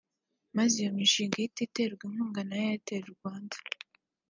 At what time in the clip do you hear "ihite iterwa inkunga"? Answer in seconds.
1.39-2.41